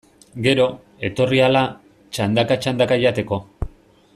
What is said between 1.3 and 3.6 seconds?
ahala, txandaka-txandaka jateko.